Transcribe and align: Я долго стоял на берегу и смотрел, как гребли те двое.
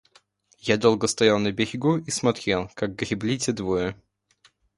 Я 0.61 0.77
долго 0.77 1.05
стоял 1.05 1.37
на 1.37 1.51
берегу 1.51 1.97
и 1.97 2.09
смотрел, 2.09 2.71
как 2.73 2.95
гребли 2.95 3.37
те 3.37 3.51
двое. 3.51 3.95